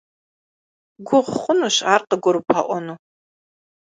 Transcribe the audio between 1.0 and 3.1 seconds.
Гугъу хъунущ ар къыгурыбгъэӏуэну.